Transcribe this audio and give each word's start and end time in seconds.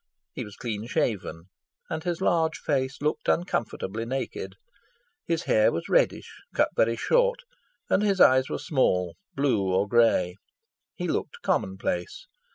He 0.33 0.43
was 0.43 0.55
clean 0.55 0.87
shaven, 0.87 1.43
and 1.87 2.03
his 2.03 2.21
large 2.21 2.57
face 2.57 3.03
looked 3.03 3.27
uncomfortably 3.29 4.03
naked. 4.03 4.55
His 5.27 5.43
hair 5.43 5.71
was 5.71 5.89
reddish, 5.89 6.41
cut 6.55 6.69
very 6.75 6.95
short, 6.95 7.41
and 7.87 8.01
his 8.01 8.19
eyes 8.19 8.49
were 8.49 8.57
small, 8.57 9.15
blue 9.35 9.61
or 9.71 9.87
grey. 9.87 10.37
He 10.95 11.07
looked 11.07 11.43
commonplace. 11.43 12.25